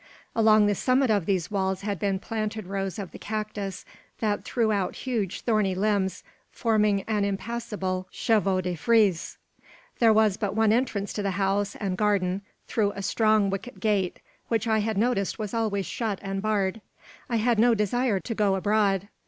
[0.35, 3.85] Along the summit of these walls had been planted rows of the cactus,
[4.19, 9.37] that threw out huge, thorny limbs, forming an impassable chevaux de frise.
[9.99, 14.19] There was but one entrance to the house and garden, through a strong wicket gate,
[14.47, 16.81] which I had noticed was always shut and barred.
[17.29, 19.07] I had no desire to go abroad.